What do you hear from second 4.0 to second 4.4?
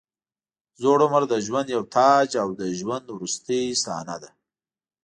ده.